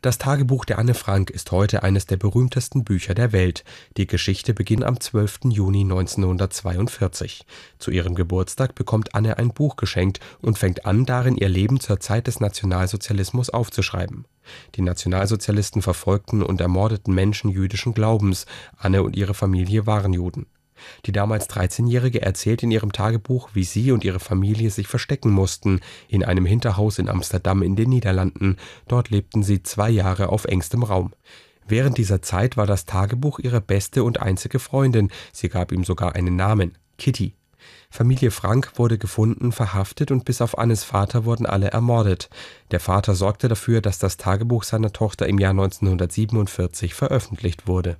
Das 0.00 0.16
Tagebuch 0.16 0.64
der 0.64 0.78
Anne 0.78 0.94
Frank 0.94 1.28
ist 1.28 1.50
heute 1.50 1.82
eines 1.82 2.06
der 2.06 2.16
berühmtesten 2.16 2.84
Bücher 2.84 3.14
der 3.14 3.32
Welt. 3.32 3.64
Die 3.96 4.06
Geschichte 4.06 4.54
beginnt 4.54 4.84
am 4.84 5.00
12. 5.00 5.40
Juni 5.46 5.80
1942. 5.80 7.44
Zu 7.80 7.90
ihrem 7.90 8.14
Geburtstag 8.14 8.76
bekommt 8.76 9.16
Anne 9.16 9.38
ein 9.38 9.48
Buch 9.48 9.74
geschenkt 9.74 10.20
und 10.40 10.56
fängt 10.56 10.86
an, 10.86 11.04
darin 11.04 11.36
ihr 11.36 11.48
Leben 11.48 11.80
zur 11.80 11.98
Zeit 11.98 12.28
des 12.28 12.38
Nationalsozialismus 12.38 13.50
aufzuschreiben. 13.50 14.26
Die 14.76 14.82
Nationalsozialisten 14.82 15.82
verfolgten 15.82 16.44
und 16.44 16.60
ermordeten 16.60 17.12
Menschen 17.12 17.50
jüdischen 17.50 17.92
Glaubens. 17.92 18.46
Anne 18.76 19.02
und 19.02 19.16
ihre 19.16 19.34
Familie 19.34 19.88
waren 19.88 20.12
Juden. 20.12 20.46
Die 21.06 21.12
damals 21.12 21.48
13-Jährige 21.48 22.22
erzählt 22.22 22.62
in 22.62 22.70
ihrem 22.70 22.92
Tagebuch, 22.92 23.50
wie 23.54 23.64
sie 23.64 23.92
und 23.92 24.04
ihre 24.04 24.20
Familie 24.20 24.70
sich 24.70 24.86
verstecken 24.86 25.30
mussten, 25.30 25.80
in 26.08 26.24
einem 26.24 26.46
Hinterhaus 26.46 26.98
in 26.98 27.08
Amsterdam 27.08 27.62
in 27.62 27.76
den 27.76 27.90
Niederlanden. 27.90 28.56
Dort 28.86 29.10
lebten 29.10 29.42
sie 29.42 29.62
zwei 29.62 29.90
Jahre 29.90 30.28
auf 30.30 30.44
engstem 30.44 30.82
Raum. 30.82 31.12
Während 31.66 31.98
dieser 31.98 32.22
Zeit 32.22 32.56
war 32.56 32.66
das 32.66 32.86
Tagebuch 32.86 33.38
ihre 33.40 33.60
beste 33.60 34.02
und 34.02 34.20
einzige 34.22 34.58
Freundin. 34.58 35.10
Sie 35.32 35.50
gab 35.50 35.70
ihm 35.70 35.84
sogar 35.84 36.14
einen 36.14 36.34
Namen, 36.34 36.78
Kitty. 36.96 37.34
Familie 37.90 38.30
Frank 38.30 38.72
wurde 38.76 38.98
gefunden, 38.98 39.52
verhaftet 39.52 40.10
und 40.10 40.24
bis 40.24 40.40
auf 40.40 40.56
Annes 40.58 40.84
Vater 40.84 41.24
wurden 41.24 41.46
alle 41.46 41.68
ermordet. 41.68 42.30
Der 42.70 42.80
Vater 42.80 43.14
sorgte 43.14 43.48
dafür, 43.48 43.80
dass 43.82 43.98
das 43.98 44.16
Tagebuch 44.16 44.62
seiner 44.62 44.92
Tochter 44.92 45.26
im 45.26 45.38
Jahr 45.38 45.50
1947 45.50 46.94
veröffentlicht 46.94 47.66
wurde 47.66 47.98